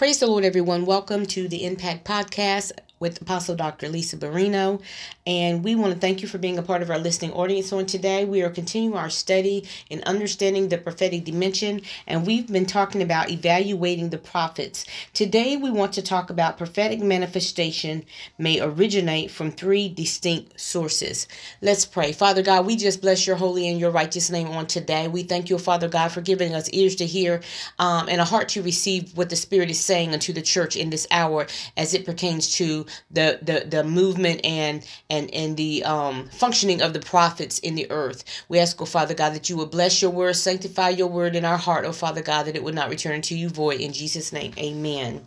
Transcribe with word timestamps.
Praise 0.00 0.18
the 0.18 0.26
Lord, 0.26 0.46
everyone. 0.46 0.86
Welcome 0.86 1.26
to 1.26 1.46
the 1.46 1.66
Impact 1.66 2.06
Podcast 2.06 2.72
with 3.00 3.20
Apostle 3.22 3.56
Dr. 3.56 3.88
Lisa 3.88 4.16
Barino. 4.18 4.80
And 5.26 5.64
we 5.64 5.74
want 5.74 5.94
to 5.94 5.98
thank 5.98 6.22
you 6.22 6.28
for 6.28 6.38
being 6.38 6.58
a 6.58 6.62
part 6.62 6.82
of 6.82 6.90
our 6.90 6.98
listening 6.98 7.32
audience 7.32 7.72
on 7.72 7.86
today. 7.86 8.26
We 8.26 8.42
are 8.42 8.50
continuing 8.50 8.96
our 8.96 9.10
study 9.10 9.66
in 9.88 10.02
understanding 10.04 10.68
the 10.68 10.78
prophetic 10.78 11.24
dimension, 11.24 11.80
and 12.06 12.26
we've 12.26 12.46
been 12.46 12.66
talking 12.66 13.02
about 13.02 13.30
evaluating 13.30 14.10
the 14.10 14.18
prophets. 14.18 14.84
Today, 15.14 15.56
we 15.56 15.70
want 15.70 15.94
to 15.94 16.02
talk 16.02 16.30
about 16.30 16.58
prophetic 16.58 17.00
manifestation 17.00 18.04
may 18.38 18.60
originate 18.60 19.30
from 19.30 19.50
three 19.50 19.88
distinct 19.88 20.60
sources. 20.60 21.26
Let's 21.62 21.86
pray. 21.86 22.12
Father 22.12 22.42
God, 22.42 22.66
we 22.66 22.76
just 22.76 23.00
bless 23.00 23.26
your 23.26 23.36
holy 23.36 23.68
and 23.68 23.80
your 23.80 23.90
righteous 23.90 24.30
name 24.30 24.48
on 24.48 24.66
today. 24.66 25.08
We 25.08 25.22
thank 25.22 25.48
you, 25.48 25.58
Father 25.58 25.88
God, 25.88 26.12
for 26.12 26.20
giving 26.20 26.54
us 26.54 26.68
ears 26.70 26.96
to 26.96 27.06
hear 27.06 27.40
um, 27.78 28.08
and 28.08 28.20
a 28.20 28.24
heart 28.24 28.50
to 28.50 28.62
receive 28.62 29.16
what 29.16 29.30
the 29.30 29.36
Spirit 29.36 29.70
is 29.70 29.80
saying 29.80 30.12
unto 30.12 30.32
the 30.34 30.42
church 30.42 30.76
in 30.76 30.90
this 30.90 31.06
hour 31.10 31.46
as 31.76 31.94
it 31.94 32.04
pertains 32.04 32.54
to 32.56 32.86
the 33.10 33.38
the, 33.42 33.66
the 33.68 33.84
movement 33.84 34.40
and 34.44 34.86
and 35.08 35.32
and 35.34 35.56
the 35.56 35.84
um, 35.84 36.28
functioning 36.28 36.82
of 36.82 36.92
the 36.92 37.00
prophets 37.00 37.58
in 37.58 37.74
the 37.74 37.90
earth. 37.90 38.24
We 38.48 38.58
ask, 38.58 38.80
oh 38.80 38.86
Father 38.86 39.14
God, 39.14 39.34
that 39.34 39.48
you 39.48 39.56
would 39.56 39.70
bless 39.70 40.02
your 40.02 40.10
word, 40.10 40.36
sanctify 40.36 40.90
your 40.90 41.08
word 41.08 41.36
in 41.36 41.44
our 41.44 41.58
heart, 41.58 41.84
oh 41.84 41.92
Father 41.92 42.22
God, 42.22 42.44
that 42.44 42.56
it 42.56 42.64
would 42.64 42.74
not 42.74 42.90
return 42.90 43.22
to 43.22 43.36
you 43.36 43.48
void. 43.48 43.80
In 43.80 43.92
Jesus' 43.92 44.32
name, 44.32 44.52
Amen. 44.58 45.26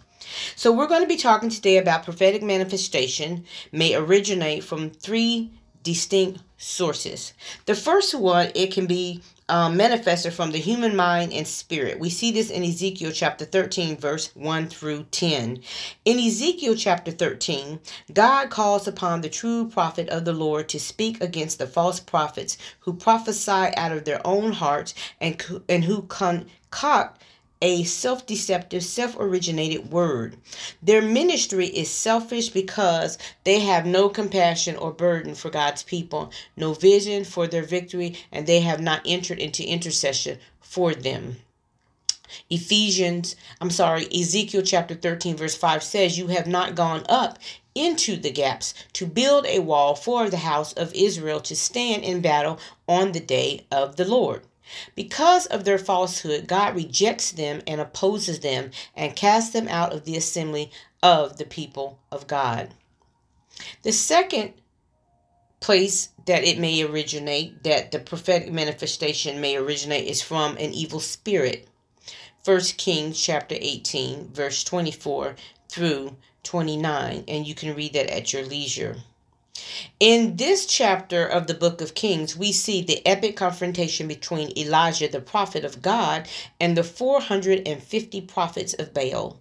So 0.55 0.71
we're 0.71 0.87
going 0.87 1.01
to 1.01 1.07
be 1.07 1.17
talking 1.17 1.49
today 1.49 1.77
about 1.77 2.03
prophetic 2.03 2.41
manifestation 2.41 3.45
may 3.71 3.95
originate 3.95 4.63
from 4.63 4.89
three 4.89 5.51
distinct 5.83 6.41
sources. 6.57 7.33
The 7.65 7.75
first 7.75 8.15
one, 8.15 8.51
it 8.55 8.71
can 8.71 8.85
be 8.85 9.21
um, 9.53 9.77
manifested 9.77 10.33
from 10.33 10.49
the 10.49 10.57
human 10.57 10.95
mind 10.95 11.31
and 11.31 11.47
spirit. 11.47 11.99
We 11.99 12.09
see 12.09 12.31
this 12.31 12.49
in 12.49 12.63
Ezekiel 12.63 13.11
chapter 13.11 13.45
13, 13.45 13.97
verse 13.97 14.35
1 14.35 14.67
through 14.67 15.03
10. 15.11 15.59
In 16.05 16.17
Ezekiel 16.17 16.73
chapter 16.75 17.11
13, 17.11 17.79
God 18.11 18.49
calls 18.49 18.87
upon 18.87 19.21
the 19.21 19.29
true 19.29 19.69
prophet 19.69 20.09
of 20.09 20.25
the 20.25 20.33
Lord 20.33 20.67
to 20.69 20.79
speak 20.79 21.21
against 21.21 21.59
the 21.59 21.67
false 21.67 21.99
prophets 21.99 22.57
who 22.79 22.95
prophesy 22.95 23.69
out 23.77 23.91
of 23.91 24.05
their 24.05 24.25
own 24.25 24.53
hearts 24.53 24.95
and, 25.21 25.39
and 25.69 25.83
who 25.83 26.01
concoct 26.01 27.21
a 27.63 27.83
self 27.85 28.25
deceptive, 28.25 28.83
self 28.83 29.15
originated 29.17 29.89
word. 29.89 30.35
Their 30.81 31.01
ministry 31.01 31.67
is 31.67 31.89
selfish 31.89 32.49
because 32.49 33.17
they 33.45 33.61
have 33.61 33.85
no 33.85 34.09
compassion 34.09 34.75
or 34.75 34.91
burden 34.91 35.33
for 35.33 35.49
God's 35.49 35.81
people, 35.81 36.29
no 36.57 36.73
vision 36.73 37.23
for 37.23 37.47
their 37.47 37.63
victory, 37.63 38.17
and 38.33 38.45
they 38.45 38.59
have 38.59 38.81
not 38.81 39.01
entered 39.05 39.39
into 39.39 39.65
intercession 39.65 40.39
for 40.59 40.93
them. 40.93 41.37
Ephesians, 42.49 43.37
I'm 43.61 43.69
sorry, 43.69 44.07
Ezekiel 44.13 44.63
chapter 44.63 44.95
13, 44.95 45.37
verse 45.37 45.55
5 45.55 45.83
says, 45.83 46.17
You 46.17 46.27
have 46.27 46.47
not 46.47 46.75
gone 46.75 47.03
up 47.07 47.39
into 47.75 48.17
the 48.17 48.31
gaps 48.31 48.73
to 48.93 49.05
build 49.05 49.45
a 49.45 49.59
wall 49.59 49.95
for 49.95 50.29
the 50.29 50.37
house 50.37 50.73
of 50.73 50.93
Israel 50.93 51.39
to 51.41 51.55
stand 51.55 52.03
in 52.03 52.21
battle 52.21 52.59
on 52.87 53.13
the 53.13 53.19
day 53.21 53.65
of 53.71 53.95
the 53.95 54.05
Lord. 54.05 54.41
Because 54.95 55.45
of 55.47 55.63
their 55.63 55.77
falsehood, 55.77 56.47
God 56.47 56.75
rejects 56.75 57.31
them 57.31 57.61
and 57.67 57.81
opposes 57.81 58.39
them 58.39 58.71
and 58.95 59.15
casts 59.15 59.51
them 59.51 59.67
out 59.67 59.93
of 59.93 60.05
the 60.05 60.17
assembly 60.17 60.71
of 61.01 61.37
the 61.37 61.45
people 61.45 61.99
of 62.11 62.27
God. 62.27 62.73
The 63.83 63.91
second 63.91 64.53
place 65.59 66.09
that 66.25 66.43
it 66.43 66.59
may 66.59 66.81
originate, 66.83 67.63
that 67.63 67.91
the 67.91 67.99
prophetic 67.99 68.51
manifestation 68.51 69.39
may 69.39 69.55
originate, 69.55 70.07
is 70.07 70.21
from 70.21 70.57
an 70.57 70.73
evil 70.73 70.99
spirit. 70.99 71.67
1 72.43 72.59
Kings 72.77 73.21
chapter 73.21 73.55
18, 73.57 74.33
verse 74.33 74.63
24 74.63 75.35
through 75.69 76.17
29, 76.43 77.23
and 77.27 77.47
you 77.47 77.55
can 77.55 77.75
read 77.75 77.93
that 77.93 78.13
at 78.13 78.33
your 78.33 78.43
leisure. 78.43 78.97
In 79.99 80.37
this 80.37 80.65
chapter 80.65 81.25
of 81.25 81.47
the 81.47 81.53
book 81.53 81.79
of 81.79 81.93
Kings, 81.93 82.35
we 82.35 82.51
see 82.51 82.81
the 82.81 83.05
epic 83.05 83.37
confrontation 83.37 84.07
between 84.07 84.51
Elijah, 84.57 85.07
the 85.07 85.21
prophet 85.21 85.63
of 85.63 85.81
God, 85.81 86.27
and 86.59 86.75
the 86.75 86.83
450 86.83 88.21
prophets 88.21 88.73
of 88.73 88.93
Baal. 88.93 89.39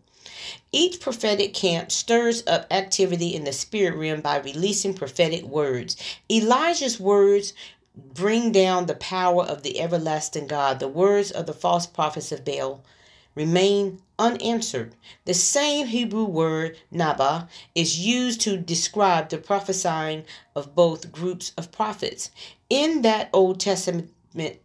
Each 0.70 1.00
prophetic 1.00 1.54
camp 1.54 1.90
stirs 1.90 2.42
up 2.46 2.66
activity 2.70 3.34
in 3.34 3.44
the 3.44 3.52
spirit 3.52 3.96
realm 3.96 4.20
by 4.20 4.36
releasing 4.36 4.94
prophetic 4.94 5.44
words. 5.44 5.96
Elijah's 6.30 7.00
words 7.00 7.54
bring 7.96 8.52
down 8.52 8.86
the 8.86 8.94
power 8.94 9.44
of 9.44 9.62
the 9.62 9.80
everlasting 9.80 10.46
God. 10.46 10.78
The 10.78 10.88
words 10.88 11.30
of 11.30 11.46
the 11.46 11.52
false 11.54 11.86
prophets 11.86 12.32
of 12.32 12.44
Baal 12.44 12.84
remain 13.34 14.02
unanswered. 14.22 14.94
The 15.24 15.34
same 15.34 15.88
Hebrew 15.88 16.24
word 16.24 16.78
naba 16.92 17.48
is 17.74 17.98
used 17.98 18.40
to 18.42 18.56
describe 18.56 19.28
the 19.28 19.38
prophesying 19.38 20.24
of 20.54 20.76
both 20.76 21.10
groups 21.10 21.52
of 21.58 21.72
prophets. 21.72 22.30
In 22.70 23.02
that 23.02 23.28
Old 23.32 23.58
Testament 23.60 24.10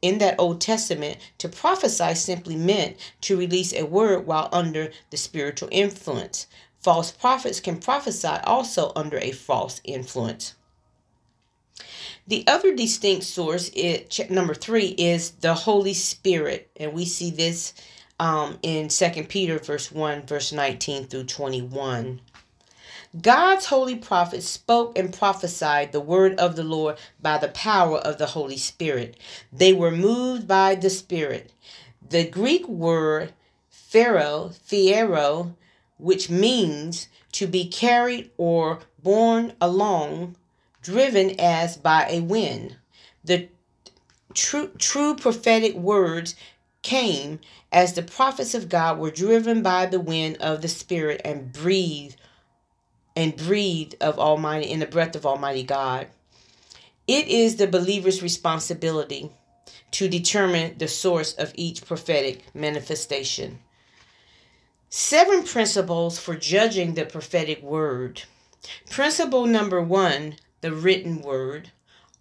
in 0.01 0.19
that 0.19 0.35
Old 0.39 0.61
Testament, 0.61 1.17
to 1.39 1.49
prophesy 1.49 2.15
simply 2.15 2.55
meant 2.55 2.95
to 3.19 3.35
release 3.35 3.73
a 3.73 3.83
word 3.83 4.25
while 4.25 4.47
under 4.53 4.91
the 5.09 5.17
spiritual 5.17 5.67
influence. 5.73 6.47
False 6.79 7.11
prophets 7.11 7.59
can 7.59 7.77
prophesy 7.77 8.39
also 8.45 8.93
under 8.95 9.17
a 9.17 9.31
false 9.31 9.81
influence. 9.83 10.55
The 12.27 12.45
other 12.47 12.73
distinct 12.73 13.25
source, 13.25 13.71
number 14.29 14.53
three, 14.53 14.95
is 14.97 15.31
the 15.31 15.53
Holy 15.53 15.93
Spirit. 15.93 16.69
And 16.77 16.93
we 16.93 17.03
see 17.03 17.29
this 17.29 17.73
um, 18.19 18.57
in 18.61 18.89
Second 18.89 19.29
Peter 19.29 19.59
verse 19.59 19.91
1, 19.91 20.25
verse 20.25 20.51
19 20.51 21.07
through 21.07 21.25
21. 21.25 22.21
God's 23.21 23.67
holy 23.67 23.95
prophets 23.95 24.47
spoke 24.47 24.97
and 24.97 25.13
prophesied 25.13 25.91
the 25.91 26.01
word 26.01 26.37
of 26.39 26.55
the 26.55 26.63
Lord 26.63 26.97
by 27.21 27.37
the 27.37 27.47
power 27.47 27.97
of 27.99 28.17
the 28.17 28.27
Holy 28.27 28.57
Spirit. 28.57 29.17
They 29.51 29.73
were 29.73 29.91
moved 29.91 30.47
by 30.47 30.75
the 30.75 30.89
Spirit. 30.89 31.51
The 32.07 32.27
Greek 32.27 32.67
word 32.67 33.33
pharaoh, 33.69 34.51
fiero, 34.67 35.55
which 35.97 36.29
means 36.29 37.07
to 37.31 37.47
be 37.47 37.67
carried 37.67 38.29
or 38.37 38.79
borne 39.01 39.53
along, 39.61 40.35
driven 40.81 41.39
as 41.39 41.77
by 41.77 42.07
a 42.09 42.19
wind. 42.21 42.75
The 43.23 43.47
true, 44.33 44.71
true 44.77 45.15
prophetic 45.15 45.75
words 45.75 46.35
came 46.87 47.37
as 47.69 47.93
the 47.93 48.01
prophets 48.01 48.55
of 48.55 48.69
God 48.69 48.97
were 48.97 49.11
driven 49.11 49.61
by 49.61 49.85
the 49.85 49.99
wind 49.99 50.37
of 50.37 50.61
the 50.61 50.69
Spirit 50.69 51.19
and 51.25 51.51
breathed 51.51 52.15
and 53.13 53.35
breathed 53.35 53.95
of 53.99 54.17
Almighty 54.17 54.71
in 54.71 54.79
the 54.79 54.85
breath 54.85 55.13
of 55.13 55.25
Almighty 55.25 55.63
God. 55.63 56.07
It 57.05 57.27
is 57.27 57.57
the 57.57 57.67
believer's 57.67 58.23
responsibility 58.23 59.29
to 59.91 60.07
determine 60.07 60.77
the 60.77 60.87
source 60.87 61.33
of 61.33 61.51
each 61.55 61.85
prophetic 61.85 62.43
manifestation. 62.55 63.59
Seven 64.89 65.43
principles 65.43 66.17
for 66.17 66.37
judging 66.37 66.93
the 66.93 67.05
prophetic 67.05 67.61
word. 67.61 68.23
Principle 68.89 69.45
number 69.45 69.81
one 69.81 70.37
the 70.61 70.71
written 70.71 71.21
word 71.21 71.71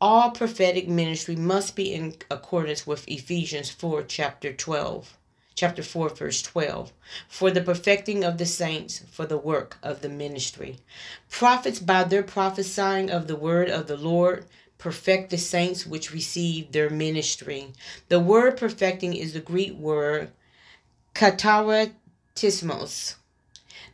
all 0.06 0.30
prophetic 0.30 0.86
ministry 0.86 1.34
must 1.34 1.74
be 1.74 1.92
in 1.92 2.14
accordance 2.30 2.86
with 2.86 3.08
Ephesians 3.08 3.72
4 3.72 4.04
chapter 4.04 4.52
12 4.52 5.18
chapter 5.56 5.82
4 5.82 6.10
verse 6.10 6.42
12 6.42 6.92
for 7.28 7.50
the 7.50 7.60
perfecting 7.60 8.22
of 8.22 8.38
the 8.38 8.46
saints 8.46 9.02
for 9.10 9.26
the 9.26 9.36
work 9.36 9.78
of 9.82 10.02
the 10.02 10.08
ministry. 10.08 10.76
Prophets 11.28 11.80
by 11.80 12.04
their 12.04 12.22
prophesying 12.22 13.10
of 13.10 13.26
the 13.26 13.34
word 13.34 13.68
of 13.68 13.88
the 13.88 13.96
Lord 13.96 14.44
perfect 14.78 15.30
the 15.30 15.38
saints 15.38 15.84
which 15.84 16.12
receive 16.12 16.70
their 16.70 16.88
ministry. 16.88 17.72
The 18.08 18.20
word 18.20 18.56
perfecting 18.56 19.12
is 19.12 19.32
the 19.32 19.40
Greek 19.40 19.72
word 19.72 20.30
katartismos 21.16 23.16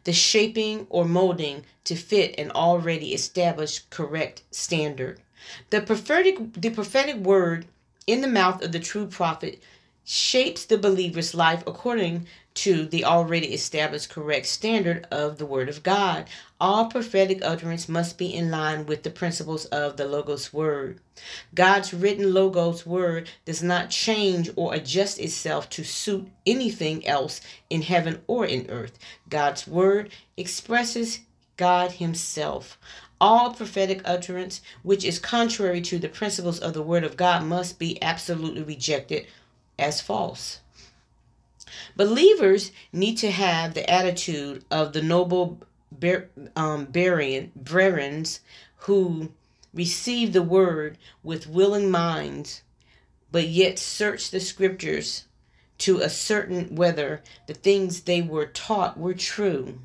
the 0.04 0.12
shaping 0.12 0.86
or 0.90 1.06
molding 1.06 1.64
to 1.84 1.94
fit 1.94 2.38
an 2.38 2.50
already 2.50 3.14
established 3.14 3.88
correct 3.88 4.42
standard 4.50 5.22
the 5.70 5.80
prophetic, 5.80 6.54
the 6.54 6.70
prophetic 6.70 7.16
word 7.16 7.66
in 8.06 8.20
the 8.20 8.28
mouth 8.28 8.62
of 8.62 8.72
the 8.72 8.80
true 8.80 9.06
prophet 9.06 9.62
shapes 10.04 10.64
the 10.64 10.78
believer's 10.78 11.34
life 11.34 11.62
according 11.66 12.26
to 12.54 12.84
the 12.86 13.04
already 13.04 13.54
established 13.54 14.10
correct 14.10 14.46
standard 14.46 15.06
of 15.10 15.38
the 15.38 15.46
Word 15.46 15.68
of 15.68 15.82
God. 15.82 16.26
All 16.60 16.86
prophetic 16.86 17.38
utterance 17.42 17.88
must 17.88 18.18
be 18.18 18.34
in 18.34 18.50
line 18.50 18.84
with 18.84 19.04
the 19.04 19.10
principles 19.10 19.64
of 19.66 19.96
the 19.96 20.04
Logos 20.04 20.52
Word. 20.52 21.00
God's 21.54 21.94
written 21.94 22.34
Logos 22.34 22.84
Word 22.84 23.30
does 23.44 23.62
not 23.62 23.90
change 23.90 24.50
or 24.56 24.74
adjust 24.74 25.18
itself 25.18 25.70
to 25.70 25.84
suit 25.84 26.28
anything 26.44 27.06
else 27.06 27.40
in 27.70 27.82
heaven 27.82 28.20
or 28.26 28.44
in 28.44 28.68
earth. 28.68 28.98
God's 29.28 29.66
Word 29.66 30.10
expresses 30.36 31.20
God 31.56 31.92
Himself. 31.92 32.78
All 33.22 33.54
prophetic 33.54 34.02
utterance 34.04 34.60
which 34.82 35.04
is 35.04 35.20
contrary 35.20 35.80
to 35.82 36.00
the 36.00 36.08
principles 36.08 36.58
of 36.58 36.74
the 36.74 36.82
Word 36.82 37.04
of 37.04 37.16
God 37.16 37.44
must 37.44 37.78
be 37.78 38.02
absolutely 38.02 38.64
rejected 38.64 39.28
as 39.78 40.00
false. 40.00 40.58
Believers 41.94 42.72
need 42.92 43.16
to 43.18 43.30
have 43.30 43.74
the 43.74 43.88
attitude 43.88 44.64
of 44.72 44.92
the 44.92 45.02
noble 45.02 45.60
bar- 45.92 46.30
um, 46.56 46.88
who 48.76 49.32
receive 49.72 50.32
the 50.32 50.42
word 50.42 50.98
with 51.22 51.46
willing 51.46 51.92
minds, 51.92 52.62
but 53.30 53.46
yet 53.46 53.78
search 53.78 54.32
the 54.32 54.40
scriptures 54.40 55.26
to 55.78 56.02
ascertain 56.02 56.74
whether 56.74 57.22
the 57.46 57.54
things 57.54 58.00
they 58.00 58.20
were 58.20 58.46
taught 58.46 58.98
were 58.98 59.14
true. 59.14 59.78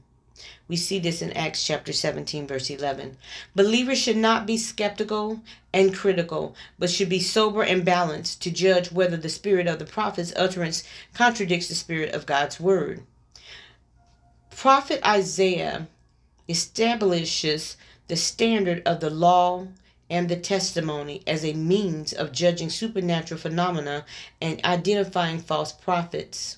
We 0.68 0.76
see 0.76 1.00
this 1.00 1.22
in 1.22 1.32
Acts 1.34 1.66
chapter 1.66 1.94
17, 1.94 2.48
verse 2.48 2.70
11. 2.70 3.18
Believers 3.56 3.98
should 3.98 4.18
not 4.18 4.46
be 4.46 4.58
skeptical 4.58 5.42
and 5.74 5.96
critical, 5.96 6.56
but 6.78 6.90
should 6.90 7.10
be 7.10 7.20
sober 7.20 7.64
and 7.64 7.86
balanced 7.86 8.42
to 8.42 8.52
judge 8.52 8.92
whether 8.92 9.18
the 9.18 9.30
spirit 9.30 9.68
of 9.68 9.80
the 9.80 9.86
prophet's 9.86 10.34
utterance 10.36 10.84
contradicts 11.14 11.68
the 11.68 11.76
spirit 11.76 12.14
of 12.14 12.26
God's 12.26 12.60
word. 12.60 13.04
Prophet 14.50 15.00
Isaiah 15.06 15.88
establishes 16.48 17.78
the 18.08 18.16
standard 18.16 18.82
of 18.86 19.00
the 19.00 19.10
law 19.10 19.68
and 20.10 20.30
the 20.30 20.36
testimony 20.36 21.22
as 21.28 21.44
a 21.44 21.54
means 21.54 22.14
of 22.14 22.32
judging 22.32 22.70
supernatural 22.70 23.40
phenomena 23.40 24.06
and 24.42 24.64
identifying 24.64 25.40
false 25.40 25.72
prophets. 25.72 26.58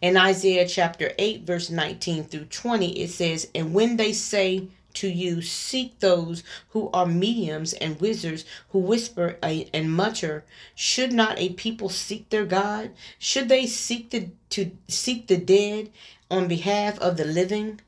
In 0.00 0.16
Isaiah 0.16 0.66
chapter 0.66 1.12
8, 1.18 1.42
verse 1.42 1.70
19 1.70 2.24
through 2.24 2.46
20, 2.46 3.00
it 3.00 3.10
says, 3.10 3.48
And 3.54 3.74
when 3.74 3.96
they 3.96 4.12
say 4.12 4.68
to 4.94 5.08
you, 5.08 5.42
Seek 5.42 5.98
those 6.00 6.42
who 6.70 6.90
are 6.92 7.06
mediums 7.06 7.72
and 7.74 8.00
wizards 8.00 8.44
who 8.70 8.78
whisper 8.78 9.38
and 9.42 9.92
mutter, 9.92 10.44
should 10.74 11.12
not 11.12 11.38
a 11.38 11.50
people 11.50 11.88
seek 11.88 12.28
their 12.30 12.46
God? 12.46 12.90
Should 13.18 13.48
they 13.48 13.66
seek 13.66 14.10
the, 14.10 14.30
to 14.50 14.70
seek 14.88 15.26
the 15.26 15.36
dead 15.36 15.90
on 16.30 16.48
behalf 16.48 16.98
of 16.98 17.16
the 17.16 17.24
living? 17.24 17.80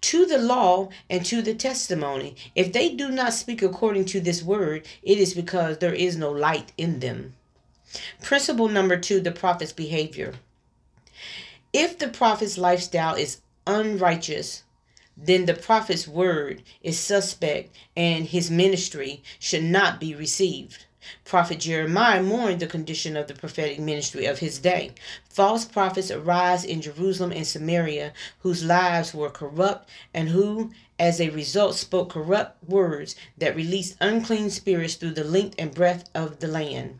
to 0.00 0.26
the 0.26 0.38
law 0.38 0.88
and 1.08 1.24
to 1.24 1.40
the 1.40 1.54
testimony. 1.54 2.34
If 2.56 2.72
they 2.72 2.88
do 2.94 3.10
not 3.10 3.32
speak 3.32 3.62
according 3.62 4.06
to 4.06 4.20
this 4.20 4.42
word, 4.42 4.86
it 5.04 5.18
is 5.18 5.34
because 5.34 5.78
there 5.78 5.94
is 5.94 6.16
no 6.16 6.32
light 6.32 6.72
in 6.76 6.98
them. 6.98 7.34
Principle 8.20 8.68
number 8.68 8.96
two 8.98 9.20
the 9.20 9.30
prophet's 9.30 9.72
behavior. 9.72 10.34
If 11.72 11.98
the 11.98 12.08
prophet's 12.08 12.56
lifestyle 12.56 13.14
is 13.14 13.42
unrighteous, 13.66 14.62
then 15.16 15.46
the 15.46 15.54
prophet's 15.54 16.08
word 16.08 16.62
is 16.82 16.98
suspect 16.98 17.74
and 17.96 18.26
his 18.26 18.50
ministry 18.50 19.22
should 19.38 19.64
not 19.64 20.00
be 20.00 20.14
received. 20.14 20.86
Prophet 21.24 21.60
Jeremiah 21.60 22.22
mourned 22.22 22.60
the 22.60 22.66
condition 22.66 23.16
of 23.16 23.28
the 23.28 23.34
prophetic 23.34 23.78
ministry 23.78 24.26
of 24.26 24.38
his 24.38 24.58
day. 24.58 24.92
False 25.28 25.64
prophets 25.64 26.10
arise 26.10 26.64
in 26.64 26.80
Jerusalem 26.80 27.32
and 27.32 27.46
Samaria 27.46 28.12
whose 28.40 28.64
lives 28.64 29.12
were 29.12 29.30
corrupt 29.30 29.88
and 30.14 30.30
who, 30.30 30.70
as 30.98 31.20
a 31.20 31.30
result, 31.30 31.74
spoke 31.74 32.10
corrupt 32.10 32.62
words 32.68 33.14
that 33.36 33.56
released 33.56 33.96
unclean 34.00 34.50
spirits 34.50 34.94
through 34.94 35.12
the 35.12 35.24
length 35.24 35.54
and 35.58 35.74
breadth 35.74 36.10
of 36.14 36.40
the 36.40 36.48
land. 36.48 36.98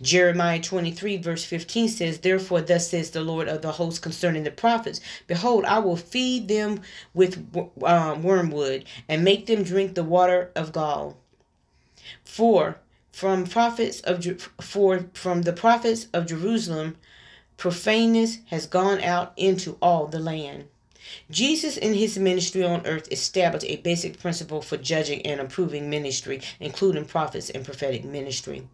Jeremiah 0.00 0.60
23, 0.60 1.18
verse 1.18 1.44
15 1.44 1.88
says, 1.88 2.20
Therefore, 2.20 2.62
thus 2.62 2.90
says 2.90 3.10
the 3.10 3.20
Lord 3.20 3.48
of 3.48 3.62
the 3.62 3.72
hosts 3.72 4.00
concerning 4.00 4.44
the 4.44 4.50
prophets 4.50 5.00
Behold, 5.26 5.64
I 5.64 5.78
will 5.78 5.96
feed 5.96 6.48
them 6.48 6.80
with 7.12 7.54
um, 7.84 8.22
wormwood 8.22 8.84
and 9.08 9.24
make 9.24 9.46
them 9.46 9.62
drink 9.62 9.94
the 9.94 10.04
water 10.04 10.50
of 10.56 10.72
gall. 10.72 11.18
For 12.24 12.78
from 13.12 13.44
prophets 13.44 14.00
of 14.00 14.24
for 14.60 15.06
from 15.12 15.42
the 15.42 15.52
prophets 15.52 16.06
of 16.14 16.26
Jerusalem 16.26 16.96
profaneness 17.56 18.38
has 18.46 18.66
gone 18.66 19.00
out 19.02 19.32
into 19.36 19.76
all 19.82 20.06
the 20.06 20.20
land. 20.20 20.68
Jesus 21.30 21.76
in 21.76 21.94
his 21.94 22.18
ministry 22.18 22.64
on 22.64 22.86
earth 22.86 23.10
established 23.10 23.66
a 23.66 23.76
basic 23.76 24.18
principle 24.18 24.62
for 24.62 24.76
judging 24.76 25.22
and 25.22 25.40
approving 25.40 25.88
ministry, 25.88 26.40
including 26.60 27.04
prophets 27.04 27.50
and 27.50 27.64
prophetic 27.64 28.04
ministry. 28.04 28.66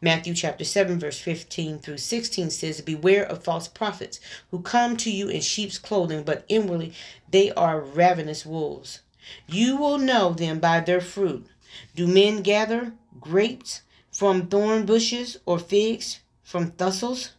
Matthew 0.00 0.34
chapter 0.34 0.64
7 0.64 0.98
verse 0.98 1.18
15 1.18 1.78
through 1.78 1.98
16 1.98 2.50
says, 2.50 2.80
"Beware 2.80 3.24
of 3.24 3.44
false 3.44 3.68
prophets 3.68 4.20
who 4.50 4.60
come 4.60 4.96
to 4.96 5.10
you 5.10 5.28
in 5.28 5.40
sheep's 5.40 5.78
clothing, 5.78 6.22
but 6.22 6.44
inwardly 6.48 6.92
they 7.30 7.50
are 7.52 7.80
ravenous 7.80 8.46
wolves. 8.46 9.00
You 9.46 9.76
will 9.76 9.98
know 9.98 10.32
them 10.32 10.58
by 10.58 10.80
their 10.80 11.00
fruit. 11.00 11.46
Do 11.94 12.06
men 12.06 12.42
gather 12.42 12.92
grapes 13.20 13.82
from 14.10 14.48
thorn 14.48 14.86
bushes 14.86 15.38
or 15.44 15.58
figs 15.58 16.20
from 16.42 16.70
thistles. 16.70 17.32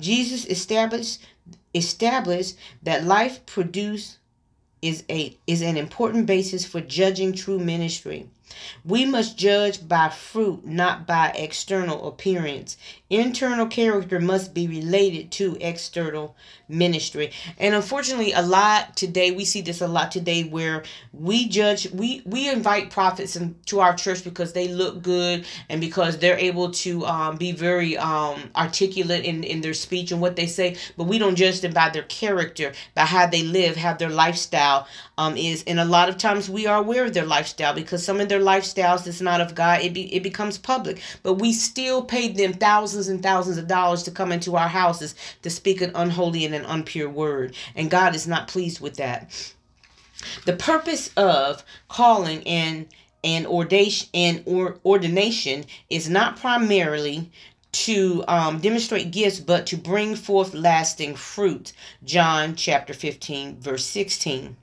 Jesus 0.00 0.46
established 0.46 1.18
established 1.76 2.56
that 2.82 3.04
life 3.04 3.44
produced 3.46 4.18
is 4.82 5.04
a 5.10 5.36
is 5.46 5.62
an 5.62 5.76
important 5.76 6.26
basis 6.26 6.64
for 6.64 6.80
judging 6.80 7.32
true 7.32 7.58
ministry. 7.58 8.28
We 8.84 9.04
must 9.04 9.36
judge 9.36 9.86
by 9.86 10.08
fruit, 10.08 10.66
not 10.66 11.06
by 11.06 11.28
external 11.34 12.08
appearance. 12.08 12.76
Internal 13.08 13.66
character 13.66 14.20
must 14.20 14.54
be 14.54 14.66
related 14.66 15.30
to 15.32 15.56
external 15.60 16.36
ministry. 16.68 17.30
And 17.58 17.74
unfortunately, 17.74 18.32
a 18.32 18.42
lot 18.42 18.96
today, 18.96 19.30
we 19.30 19.44
see 19.44 19.60
this 19.60 19.80
a 19.80 19.86
lot 19.88 20.10
today 20.10 20.44
where 20.44 20.82
we 21.12 21.48
judge, 21.48 21.90
we, 21.92 22.22
we 22.24 22.48
invite 22.48 22.90
prophets 22.90 23.36
into 23.36 23.80
our 23.80 23.94
church 23.94 24.24
because 24.24 24.52
they 24.52 24.68
look 24.68 25.02
good 25.02 25.46
and 25.68 25.80
because 25.80 26.18
they're 26.18 26.38
able 26.38 26.70
to 26.70 27.04
um, 27.06 27.36
be 27.36 27.52
very 27.52 27.96
um, 27.96 28.50
articulate 28.56 29.24
in, 29.24 29.44
in 29.44 29.60
their 29.60 29.74
speech 29.74 30.10
and 30.10 30.20
what 30.20 30.36
they 30.36 30.46
say, 30.46 30.76
but 30.96 31.04
we 31.04 31.18
don't 31.18 31.36
judge 31.36 31.60
them 31.60 31.72
by 31.72 31.88
their 31.88 32.02
character, 32.04 32.72
by 32.94 33.04
how 33.04 33.26
they 33.26 33.42
live, 33.42 33.76
how 33.76 33.94
their 33.94 34.10
lifestyle 34.10 34.88
um, 35.18 35.36
is. 35.36 35.62
And 35.66 35.78
a 35.78 35.84
lot 35.84 36.08
of 36.08 36.18
times 36.18 36.50
we 36.50 36.66
are 36.66 36.78
aware 36.78 37.04
of 37.04 37.14
their 37.14 37.24
lifestyle 37.24 37.74
because 37.74 38.04
some 38.04 38.20
of 38.20 38.28
their 38.28 38.35
lifestyles 38.40 39.06
is 39.06 39.20
not 39.20 39.40
of 39.40 39.54
God. 39.54 39.82
It, 39.82 39.92
be, 39.92 40.14
it 40.14 40.22
becomes 40.22 40.58
public, 40.58 41.00
but 41.22 41.34
we 41.34 41.52
still 41.52 42.02
paid 42.02 42.36
them 42.36 42.52
thousands 42.52 43.08
and 43.08 43.22
thousands 43.22 43.58
of 43.58 43.66
dollars 43.66 44.02
to 44.04 44.10
come 44.10 44.32
into 44.32 44.56
our 44.56 44.68
houses 44.68 45.14
to 45.42 45.50
speak 45.50 45.80
an 45.80 45.92
unholy 45.94 46.44
and 46.44 46.54
an 46.54 46.64
unpure 46.64 47.12
word. 47.12 47.54
And 47.74 47.90
God 47.90 48.14
is 48.14 48.26
not 48.26 48.48
pleased 48.48 48.80
with 48.80 48.96
that. 48.96 49.52
The 50.44 50.54
purpose 50.54 51.10
of 51.16 51.64
calling 51.88 52.46
and 52.46 52.86
and 53.24 53.46
ordination 53.46 54.08
and 54.14 54.42
or, 54.46 54.78
ordination 54.84 55.64
is 55.90 56.08
not 56.08 56.36
primarily 56.36 57.30
to 57.84 58.24
um, 58.26 58.58
demonstrate 58.58 59.10
gifts, 59.10 59.38
but 59.38 59.66
to 59.66 59.76
bring 59.76 60.16
forth 60.16 60.54
lasting 60.54 61.14
fruit. 61.14 61.72
John 62.04 62.54
chapter 62.54 62.94
15, 62.94 63.60
verse 63.60 63.84
16. 63.84 64.56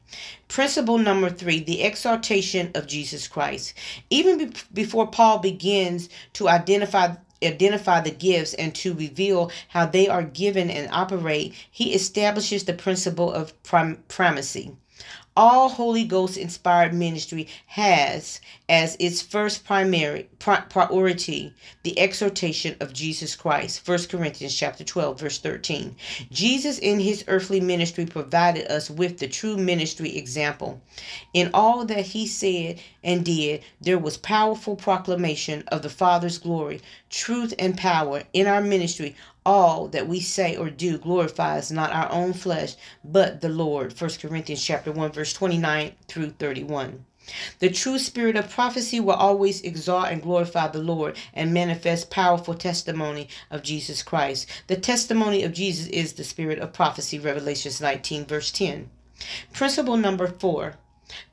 Principle 0.48 0.98
number 0.98 1.30
three 1.30 1.60
the 1.60 1.84
exaltation 1.84 2.72
of 2.74 2.88
Jesus 2.88 3.28
Christ. 3.28 3.76
Even 4.10 4.38
be- 4.38 4.54
before 4.74 5.08
Paul 5.08 5.40
begins 5.40 6.10
to 6.34 6.50
identify 6.50 7.16
identify 7.44 8.00
the 8.00 8.12
gifts 8.12 8.54
and 8.56 8.74
to 8.74 8.94
reveal 8.94 9.52
how 9.68 9.86
they 9.86 10.08
are 10.08 10.24
given 10.24 10.70
and 10.70 10.90
operate, 10.92 11.54
he 11.70 11.94
establishes 11.94 12.64
the 12.64 12.74
principle 12.74 13.32
of 13.32 13.62
prim- 13.64 14.02
primacy 14.08 14.76
all 15.36 15.70
Holy 15.70 16.04
Ghost 16.04 16.38
inspired 16.38 16.94
ministry 16.94 17.48
has 17.68 18.40
as 18.70 18.96
its 19.00 19.22
first 19.22 19.66
primary 19.66 20.30
priority 20.40 21.54
the 21.84 21.98
exhortation 22.00 22.76
of 22.80 22.94
Jesus 22.94 23.36
Christ. 23.36 23.88
1 23.88 24.08
Corinthians 24.10 24.56
chapter 24.56 24.84
12 24.84 25.20
verse 25.20 25.40
13. 25.40 25.96
Jesus 26.32 26.78
in 26.80 27.00
his 27.00 27.24
earthly 27.28 27.60
ministry 27.60 28.06
provided 28.06 28.72
us 28.72 28.90
with 28.90 29.20
the 29.20 29.28
true 29.28 29.58
ministry 29.58 30.16
example. 30.18 30.82
In 31.34 31.50
all 31.54 31.86
that 31.86 32.06
he 32.06 32.28
said 32.28 32.80
and 33.04 33.26
did, 33.26 33.64
there 33.82 34.00
was 34.00 34.18
powerful 34.18 34.76
proclamation 34.76 35.64
of 35.68 35.82
the 35.82 35.90
Father's 35.90 36.38
glory, 36.38 36.82
truth 37.10 37.54
and 37.60 37.78
power 37.78 38.24
in 38.34 38.48
our 38.48 38.62
ministry 38.62 39.16
all 39.46 39.88
that 39.90 40.08
we 40.08 40.20
say 40.20 40.56
or 40.56 40.70
do 40.70 40.98
glorifies 40.98 41.72
not 41.72 41.92
our 41.92 42.12
own 42.12 42.34
flesh, 42.34 42.76
but 43.04 43.42
the 43.42 43.50
Lord. 43.50 44.00
1 44.00 44.10
Corinthians 44.22 44.64
chapter 44.64 44.92
1, 44.92 45.12
verse 45.12 45.34
29 45.34 45.94
through 46.08 46.30
31. 46.32 47.06
The 47.60 47.70
true 47.70 48.00
spirit 48.00 48.36
of 48.36 48.50
prophecy 48.50 49.00
will 49.00 49.14
always 49.14 49.62
exalt 49.62 50.10
and 50.10 50.22
glorify 50.22 50.68
the 50.68 50.80
Lord 50.80 51.16
and 51.34 51.54
manifest 51.54 52.10
powerful 52.10 52.54
testimony 52.54 53.30
of 53.50 53.64
Jesus 53.64 54.04
Christ. 54.04 54.50
The 54.68 54.76
testimony 54.76 55.44
of 55.44 55.54
Jesus 55.54 55.88
is 55.88 56.14
the 56.14 56.26
spirit 56.26 56.60
of 56.60 56.74
prophecy, 56.74 57.20
Revelations 57.20 57.80
19, 57.80 58.26
verse 58.26 58.52
10. 58.52 58.90
Principle 59.54 59.96
number 59.96 60.28
four 60.28 60.76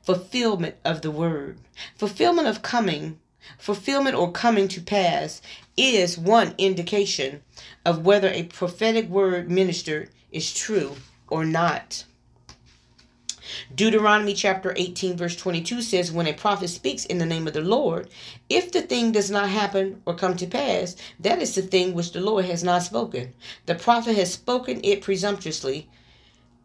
fulfillment 0.01 0.75
of 0.83 1.01
the 1.01 1.11
word. 1.11 1.57
Fulfillment 1.95 2.47
of 2.47 2.61
coming 2.61 3.19
fulfillment 3.57 4.15
or 4.15 4.31
coming 4.31 4.67
to 4.67 4.81
pass 4.81 5.41
is 5.75 6.17
one 6.17 6.53
indication 6.57 7.41
of 7.85 8.05
whether 8.05 8.29
a 8.29 8.43
prophetic 8.43 9.09
word 9.09 9.49
ministered 9.49 10.09
is 10.31 10.53
true 10.53 10.95
or 11.27 11.45
not. 11.45 12.05
Deuteronomy 13.73 14.33
chapter 14.33 14.73
18, 14.77 15.17
verse 15.17 15.35
22 15.35 15.81
says, 15.81 16.11
When 16.11 16.27
a 16.27 16.33
prophet 16.33 16.69
speaks 16.69 17.05
in 17.05 17.17
the 17.17 17.25
name 17.25 17.47
of 17.47 17.53
the 17.53 17.61
Lord, 17.61 18.09
if 18.49 18.71
the 18.71 18.81
thing 18.81 19.11
does 19.11 19.29
not 19.29 19.49
happen 19.49 20.01
or 20.05 20.15
come 20.15 20.37
to 20.37 20.47
pass, 20.47 20.95
that 21.19 21.41
is 21.41 21.55
the 21.55 21.61
thing 21.61 21.93
which 21.93 22.13
the 22.13 22.21
Lord 22.21 22.45
has 22.45 22.63
not 22.63 22.83
spoken. 22.83 23.33
The 23.65 23.75
prophet 23.75 24.15
has 24.15 24.31
spoken 24.31 24.79
it 24.83 25.01
presumptuously. 25.01 25.89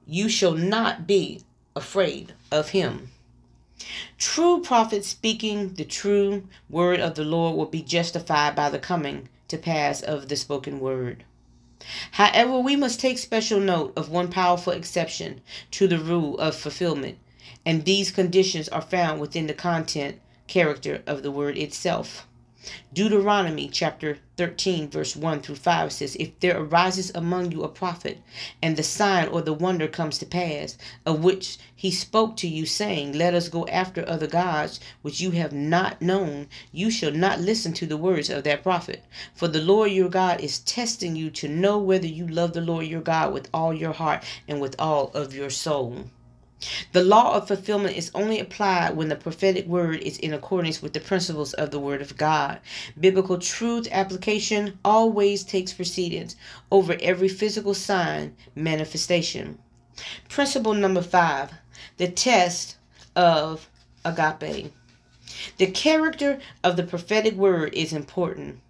You 0.06 0.28
shall 0.28 0.52
not 0.52 1.06
be 1.06 1.42
afraid 1.76 2.32
of 2.50 2.70
him. 2.70 3.10
True 4.18 4.62
prophets 4.62 5.08
speaking 5.08 5.74
the 5.74 5.84
true 5.84 6.48
word 6.70 6.98
of 6.98 7.14
the 7.14 7.24
Lord 7.24 7.56
will 7.56 7.66
be 7.66 7.82
justified 7.82 8.56
by 8.56 8.70
the 8.70 8.78
coming 8.78 9.28
to 9.48 9.58
pass 9.58 10.00
of 10.00 10.28
the 10.28 10.36
spoken 10.36 10.80
word. 10.80 11.24
However, 12.12 12.58
we 12.58 12.74
must 12.74 12.98
take 12.98 13.18
special 13.18 13.60
note 13.60 13.92
of 13.96 14.08
one 14.08 14.28
powerful 14.28 14.72
exception 14.72 15.42
to 15.72 15.86
the 15.86 15.98
rule 15.98 16.38
of 16.38 16.56
fulfillment, 16.56 17.18
and 17.66 17.84
these 17.84 18.10
conditions 18.10 18.68
are 18.70 18.80
found 18.80 19.20
within 19.20 19.46
the 19.46 19.54
content 19.54 20.18
character 20.46 21.02
of 21.06 21.22
the 21.22 21.30
word 21.30 21.58
itself. 21.58 22.26
Deuteronomy 22.92 23.68
chapter 23.68 24.16
13, 24.38 24.88
verse 24.88 25.14
1 25.14 25.42
through 25.42 25.54
5 25.54 25.92
says, 25.92 26.16
If 26.16 26.40
there 26.40 26.58
arises 26.58 27.12
among 27.14 27.52
you 27.52 27.62
a 27.62 27.68
prophet, 27.68 28.22
and 28.62 28.76
the 28.76 28.82
sign 28.82 29.28
or 29.28 29.42
the 29.42 29.52
wonder 29.52 29.86
comes 29.86 30.16
to 30.18 30.26
pass, 30.26 30.78
of 31.04 31.22
which 31.22 31.58
he 31.74 31.90
spoke 31.90 32.34
to 32.38 32.48
you, 32.48 32.64
saying, 32.64 33.12
Let 33.12 33.34
us 33.34 33.50
go 33.50 33.66
after 33.66 34.08
other 34.08 34.26
gods 34.26 34.80
which 35.02 35.20
you 35.20 35.32
have 35.32 35.52
not 35.52 36.00
known, 36.00 36.48
you 36.72 36.90
shall 36.90 37.12
not 37.12 37.40
listen 37.40 37.74
to 37.74 37.86
the 37.86 37.98
words 37.98 38.30
of 38.30 38.44
that 38.44 38.62
prophet. 38.62 39.04
For 39.34 39.48
the 39.48 39.60
Lord 39.60 39.92
your 39.92 40.08
God 40.08 40.40
is 40.40 40.60
testing 40.60 41.14
you 41.14 41.28
to 41.32 41.48
know 41.48 41.76
whether 41.76 42.06
you 42.06 42.26
love 42.26 42.54
the 42.54 42.62
Lord 42.62 42.86
your 42.86 43.02
God 43.02 43.34
with 43.34 43.50
all 43.52 43.74
your 43.74 43.92
heart 43.92 44.24
and 44.48 44.62
with 44.62 44.74
all 44.78 45.10
of 45.12 45.34
your 45.34 45.50
soul. 45.50 46.06
The 46.92 47.04
law 47.04 47.34
of 47.34 47.48
fulfillment 47.48 47.98
is 47.98 48.10
only 48.14 48.40
applied 48.40 48.96
when 48.96 49.10
the 49.10 49.16
prophetic 49.16 49.66
word 49.66 50.00
is 50.00 50.16
in 50.16 50.32
accordance 50.32 50.80
with 50.80 50.94
the 50.94 51.00
principles 51.00 51.52
of 51.52 51.70
the 51.70 51.78
Word 51.78 52.00
of 52.00 52.16
God. 52.16 52.60
Biblical 52.98 53.38
truth 53.38 53.86
application 53.92 54.78
always 54.82 55.44
takes 55.44 55.74
precedence 55.74 56.34
over 56.72 56.96
every 57.00 57.28
physical 57.28 57.74
sign 57.74 58.34
manifestation. 58.54 59.58
Principle 60.30 60.72
number 60.72 61.02
five 61.02 61.52
the 61.98 62.08
test 62.08 62.76
of 63.14 63.68
agape. 64.02 64.72
The 65.58 65.66
character 65.66 66.38
of 66.64 66.76
the 66.76 66.84
prophetic 66.84 67.34
word 67.34 67.74
is 67.74 67.92
important. 67.92 68.60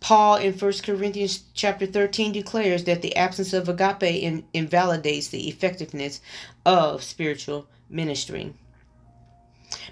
Paul 0.00 0.36
in 0.36 0.54
1 0.54 0.72
Corinthians 0.82 1.44
chapter 1.54 1.86
13 1.86 2.32
declares 2.32 2.84
that 2.84 3.02
the 3.02 3.14
absence 3.16 3.52
of 3.52 3.68
agape 3.68 4.02
in, 4.02 4.44
invalidates 4.52 5.28
the 5.28 5.48
effectiveness 5.48 6.20
of 6.66 7.02
spiritual 7.02 7.68
ministry. 7.88 8.54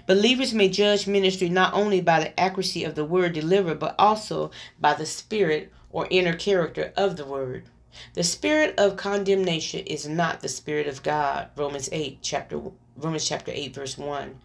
Believers 0.05 0.53
may 0.53 0.69
judge 0.69 1.07
ministry 1.07 1.49
not 1.49 1.73
only 1.73 2.01
by 2.01 2.19
the 2.19 2.39
accuracy 2.39 2.83
of 2.83 2.95
the 2.95 3.05
word 3.05 3.33
delivered, 3.33 3.79
but 3.79 3.95
also 3.97 4.51
by 4.79 4.93
the 4.93 5.05
spirit 5.05 5.71
or 5.89 6.07
inner 6.09 6.33
character 6.33 6.93
of 6.95 7.17
the 7.17 7.25
word. 7.25 7.65
The 8.13 8.23
spirit 8.23 8.75
of 8.77 8.95
condemnation 8.95 9.81
is 9.85 10.07
not 10.07 10.41
the 10.41 10.49
spirit 10.49 10.87
of 10.87 11.03
God. 11.03 11.49
Romans 11.55 11.89
8 11.91 12.19
chapter 12.21 12.59
Romans 12.97 13.27
chapter 13.27 13.51
8 13.53 13.73
verse 13.73 13.97
1. 13.97 14.39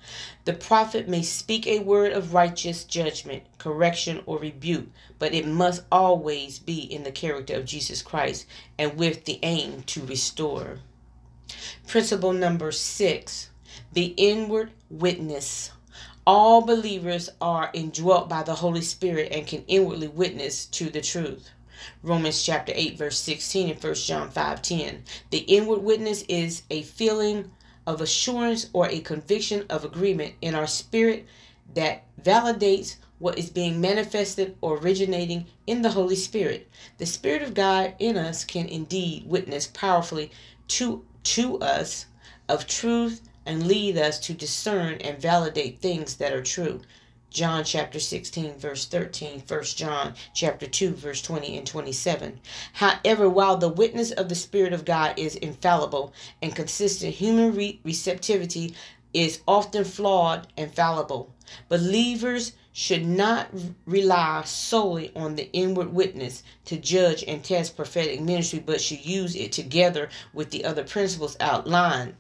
The 0.45 0.53
prophet 0.53 1.09
may 1.09 1.23
speak 1.23 1.67
a 1.67 1.81
word 1.81 2.13
of 2.13 2.33
righteous 2.33 2.85
judgment, 2.85 3.43
correction 3.59 4.23
or 4.25 4.39
rebuke, 4.39 4.87
but 5.19 5.35
it 5.35 5.47
must 5.47 5.83
always 5.91 6.59
be 6.59 6.79
in 6.81 7.03
the 7.03 7.11
character 7.11 7.55
of 7.55 7.65
Jesus 7.65 8.03
Christ 8.03 8.47
and 8.79 8.97
with 8.97 9.25
the 9.25 9.41
aim 9.43 9.83
to 9.85 10.07
restore. 10.07 10.79
Principle 11.87 12.33
number 12.33 12.71
6. 12.73 13.51
The 13.93 14.15
inward 14.17 14.71
witness. 14.91 15.71
All 16.27 16.61
believers 16.63 17.31
are 17.41 17.71
indwelt 17.73 18.29
by 18.29 18.43
the 18.43 18.55
Holy 18.55 18.83
Spirit 18.83 19.33
and 19.33 19.47
can 19.47 19.65
inwardly 19.67 20.09
witness 20.09 20.67
to 20.67 20.89
the 20.89 21.01
truth. 21.01 21.51
Romans 22.03 22.43
chapter 22.43 22.73
8 22.75 22.97
verse 22.97 23.19
16 23.19 23.71
and 23.71 23.83
1 23.83 23.95
John 23.95 24.31
5 24.31 24.63
10. 24.63 25.05
The 25.31 25.39
inward 25.39 25.83
witness 25.83 26.23
is 26.29 26.63
a 26.71 26.83
feeling 26.83 27.51
of 27.87 28.01
assurance 28.01 28.69
or 28.73 28.89
a 28.89 29.01
conviction 29.01 29.65
of 29.71 29.85
agreement 29.85 30.35
in 30.41 30.55
our 30.55 30.67
spirit 30.67 31.27
that 31.75 32.05
validates 32.23 32.97
what 33.19 33.39
is 33.39 33.51
being 33.51 33.81
manifested 33.81 34.57
or 34.61 34.79
originating 34.79 35.47
in 35.67 35.83
the 35.83 35.91
Holy 35.91 36.17
Spirit. 36.17 36.69
The 36.99 37.07
Spirit 37.07 37.43
of 37.43 37.55
God 37.55 37.95
in 37.99 38.17
us 38.17 38.45
can 38.45 38.67
indeed 38.67 39.27
witness 39.27 39.69
powerfully 39.69 40.31
to, 40.69 41.05
to 41.23 41.59
us 41.61 42.07
of 42.49 42.67
truth 42.67 43.29
and 43.47 43.67
lead 43.67 43.97
us 43.97 44.19
to 44.21 44.35
discern 44.35 44.95
and 45.01 45.21
validate 45.21 45.79
things 45.79 46.17
that 46.17 46.33
are 46.33 46.43
true. 46.43 46.83
John 47.37 47.65
chapter 47.65 48.01
16 48.01 48.57
verse 48.57 48.87
13, 48.87 49.43
1 49.47 49.63
John 49.65 50.15
chapter 50.33 50.67
2 50.67 50.93
verse 50.93 51.21
20 51.21 51.59
and 51.59 51.67
27. 51.67 52.41
However, 52.73 53.29
while 53.29 53.59
the 53.59 53.69
witness 53.69 54.11
of 54.11 54.31
the 54.31 54.35
Spirit 54.35 54.73
of 54.73 54.87
God 54.87 55.13
is 55.19 55.37
infallible 55.37 56.15
and 56.41 56.57
consistent, 56.57 57.13
human 57.13 57.55
re- 57.55 57.79
receptivity 57.85 58.75
is 59.13 59.43
often 59.47 59.85
flawed 59.85 60.47
and 60.57 60.75
fallible. 60.75 61.35
Believers 61.69 62.53
should 62.73 63.05
not 63.05 63.51
rely 63.85 64.43
solely 64.47 65.13
on 65.15 65.37
the 65.37 65.53
inward 65.53 65.93
witness 65.93 66.43
to 66.65 66.79
judge 66.79 67.23
and 67.29 67.45
test 67.45 67.77
prophetic 67.77 68.19
ministry, 68.23 68.61
but 68.65 68.81
should 68.81 69.05
use 69.05 69.37
it 69.37 69.53
together 69.53 70.09
with 70.33 70.53
the 70.53 70.65
other 70.65 70.85
principles 70.85 71.37
outlined 71.39 72.15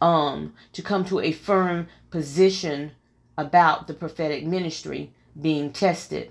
um, 0.00 0.54
to 0.72 0.80
come 0.80 1.04
to 1.04 1.20
a 1.20 1.32
firm 1.32 1.88
position 2.10 2.92
about 3.42 3.86
the 3.86 3.94
prophetic 3.94 4.46
ministry 4.46 5.10
being 5.38 5.72
tested. 5.72 6.30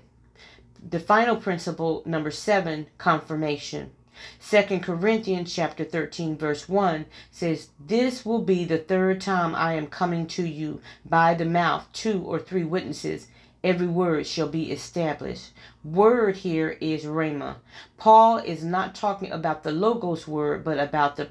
The 0.88 0.98
final 0.98 1.36
principle, 1.36 2.02
number 2.04 2.30
seven, 2.30 2.88
confirmation. 2.98 3.92
Second 4.38 4.82
Corinthians 4.82 5.52
chapter 5.54 5.84
13 5.84 6.36
verse 6.36 6.68
1 6.68 7.06
says, 7.30 7.68
This 7.78 8.24
will 8.24 8.42
be 8.42 8.64
the 8.64 8.78
third 8.78 9.20
time 9.20 9.54
I 9.54 9.74
am 9.74 9.86
coming 9.86 10.26
to 10.28 10.44
you 10.44 10.80
by 11.04 11.34
the 11.34 11.44
mouth 11.44 11.88
two 11.92 12.22
or 12.22 12.38
three 12.38 12.64
witnesses. 12.64 13.28
Every 13.64 13.86
word 13.86 14.26
shall 14.26 14.48
be 14.48 14.72
established. 14.72 15.52
Word 15.84 16.36
here 16.36 16.76
is 16.80 17.04
rhema. 17.04 17.56
Paul 17.96 18.38
is 18.38 18.64
not 18.64 18.94
talking 18.94 19.30
about 19.30 19.62
the 19.62 19.70
logos 19.70 20.26
word, 20.26 20.64
but 20.64 20.78
about 20.78 21.16
the 21.16 21.24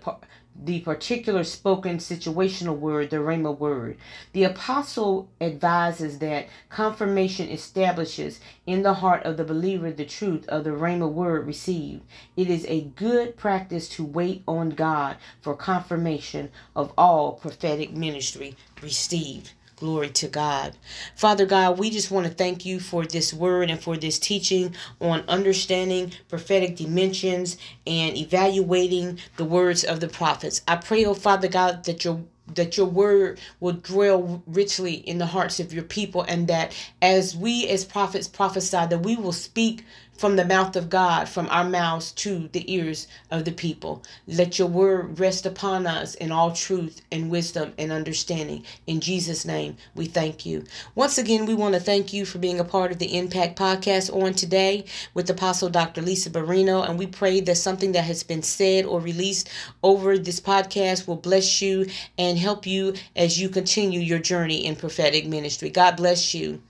the 0.64 0.80
particular 0.82 1.44
spoken 1.44 1.98
situational 1.98 2.78
word, 2.78 3.10
the 3.10 3.18
Rhema 3.18 3.58
word. 3.58 3.98
The 4.34 4.44
apostle 4.44 5.28
advises 5.42 6.20
that 6.20 6.48
confirmation 6.70 7.50
establishes 7.50 8.40
in 8.68 8.84
the 8.84 8.96
heart 8.96 9.24
of 9.24 9.38
the 9.38 9.44
believer 9.44 9.92
the 9.92 10.06
truth 10.06 10.48
of 10.48 10.64
the 10.64 10.70
Rhema 10.70 11.12
word 11.12 11.48
received. 11.48 12.04
It 12.38 12.50
is 12.50 12.66
a 12.68 12.82
good 12.82 13.38
practice 13.38 13.90
to 13.90 14.06
wait 14.06 14.44
on 14.48 14.70
God 14.70 15.18
for 15.42 15.56
confirmation 15.56 16.52
of 16.76 16.94
all 16.98 17.34
prophetic 17.34 17.92
ministry 17.94 18.56
received. 18.82 19.54
Glory 19.82 20.12
to 20.12 20.28
God. 20.28 20.78
Father 21.16 21.48
God, 21.48 21.80
we 21.80 21.90
just 21.90 22.12
want 22.12 22.28
to 22.28 22.32
thank 22.32 22.68
you 22.68 22.80
for 22.80 23.04
this 23.04 23.34
word 23.34 23.72
and 23.72 23.82
for 23.82 23.98
this 23.98 24.20
teaching 24.20 24.76
on 25.00 25.22
understanding 25.28 26.12
prophetic 26.30 26.76
dimensions 26.76 27.58
and 27.88 28.16
evaluating 28.16 29.18
the 29.38 29.44
words 29.44 29.84
of 29.84 30.00
the 30.00 30.08
prophets. 30.08 30.62
I 30.68 30.76
pray, 30.76 31.04
oh 31.06 31.16
Father 31.16 31.48
God, 31.48 31.86
that 31.86 32.06
your 32.06 32.22
that 32.54 32.78
your 32.78 32.86
word 32.86 33.40
will 33.60 33.74
dwell 33.74 34.44
richly 34.46 34.94
in 34.94 35.18
the 35.18 35.26
hearts 35.26 35.60
of 35.60 35.74
your 35.74 35.84
people 35.86 36.22
and 36.24 36.48
that 36.48 36.76
as 37.02 37.36
we 37.36 37.68
as 37.68 37.84
prophets 37.84 38.28
prophesy 38.28 38.86
that 38.86 39.02
we 39.02 39.16
will 39.16 39.32
speak 39.34 39.84
from 40.22 40.36
the 40.36 40.46
mouth 40.46 40.76
of 40.76 40.88
God, 40.88 41.28
from 41.28 41.48
our 41.50 41.64
mouths 41.64 42.12
to 42.12 42.48
the 42.50 42.72
ears 42.72 43.08
of 43.32 43.44
the 43.44 43.52
people. 43.52 44.04
Let 44.28 44.60
your 44.60 44.68
word 44.68 45.20
rest 45.20 45.48
upon 45.48 45.88
us 45.88 46.14
in 46.14 46.32
all 46.32 46.52
truth 46.52 47.02
and 47.12 47.32
wisdom 47.32 47.74
and 47.80 47.92
understanding. 47.92 48.64
In 48.86 49.00
Jesus' 49.00 49.46
name, 49.46 49.78
we 49.96 50.06
thank 50.06 50.46
you. 50.46 50.64
Once 50.94 51.18
again, 51.18 51.48
we 51.48 51.56
want 51.56 51.74
to 51.74 51.82
thank 51.82 52.14
you 52.14 52.24
for 52.26 52.38
being 52.38 52.60
a 52.60 52.64
part 52.64 52.92
of 52.92 53.00
the 53.00 53.18
Impact 53.18 53.58
Podcast 53.58 54.16
on 54.16 54.36
today 54.36 54.86
with 55.16 55.28
Apostle 55.28 55.70
Dr. 55.70 56.04
Lisa 56.04 56.30
Barino. 56.30 56.88
And 56.88 57.00
we 57.00 57.08
pray 57.08 57.42
that 57.42 57.56
something 57.56 57.94
that 57.94 58.06
has 58.06 58.22
been 58.22 58.44
said 58.44 58.86
or 58.86 59.00
released 59.00 59.50
over 59.82 60.20
this 60.20 60.40
podcast 60.40 61.08
will 61.08 61.16
bless 61.16 61.64
you 61.64 61.88
and 62.20 62.38
help 62.38 62.68
you 62.68 62.94
as 63.16 63.42
you 63.42 63.50
continue 63.50 64.00
your 64.00 64.20
journey 64.20 64.68
in 64.68 64.76
prophetic 64.76 65.26
ministry. 65.26 65.72
God 65.72 65.96
bless 65.98 66.36
you. 66.36 66.62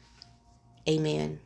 Amen. 0.87 1.41